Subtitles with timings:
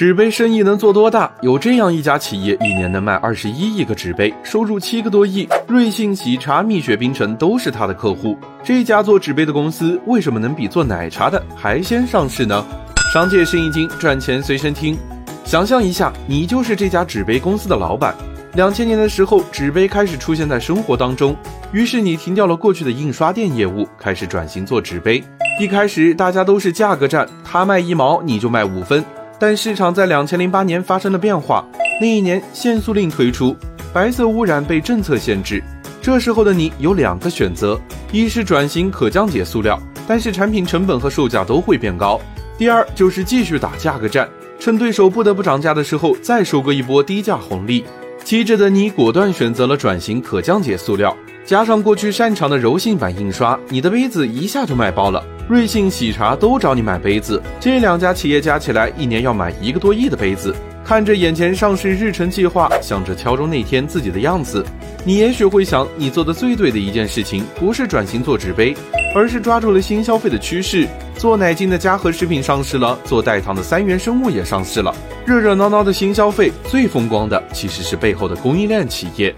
[0.00, 1.30] 纸杯生意能做多大？
[1.42, 5.46] 有这样一家企业，一年能卖二十一亿个纸杯，收入七个多亿。
[5.68, 8.34] 瑞幸喜茶、蜜雪冰城都是他的客户。
[8.64, 12.64] 这家做纸杯的公司为什么能比做奶茶的还先上市呢？
[13.12, 14.96] 商界生意经，赚钱随身听。
[15.44, 18.14] 想象一下，你就是这家纸杯公司的老板。
[18.54, 21.36] 两千年的时候，纸杯开始出现在生活当中，
[21.74, 25.22] 于是你停掉了过去的印刷店业务，开始转型做纸杯。
[25.60, 29.04] 一开始大家都是价格战，他卖一毛你就卖五分。
[29.40, 31.66] 但市场在两千零八年发生了变化，
[31.98, 33.56] 那一年限塑令推出，
[33.90, 35.64] 白色污染被政策限制。
[36.02, 37.80] 这时候的你有两个选择：
[38.12, 42.20] 一是转型可降解塑料，但是产品成本和售价都会变高；
[42.58, 47.82] 第二就是继续打价格战，趁对手不得不涨价的时候再收割一波低价红利。
[48.22, 51.16] 机智的你果断选择了转型可降解塑料。
[51.46, 55.24] 加上过去擅长的柔性版印刷，你的杯子一下就卖爆了。
[55.50, 60.54] 瑞幸喜茶都找你买杯子，这两家企业加起来一年要买一个多亿的杯子。
[60.84, 64.64] 看着眼前上市日程计划，想着敲钟那天自己的样子，
[65.04, 68.76] 你也许会想，你做的最对的一件事情，不是转型做纸杯，
[69.12, 70.86] 而是抓住了新消费的趋势。
[71.16, 74.94] 做奶精的嘉禾食品上市了，做代糖的三元生物也上市了。
[75.26, 79.34] 热热闹闹的新消费，最风光的其实是背后的供应链企业。